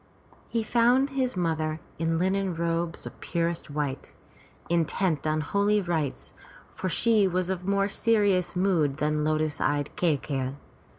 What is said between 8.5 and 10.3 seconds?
mood than lotus eyed Kai